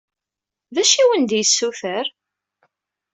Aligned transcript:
D 0.73 0.75
acu 0.81 0.95
i 0.97 1.01
awen-d-yessuter? 1.03 2.05